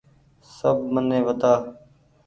[0.55, 1.53] سب مني وتآ۔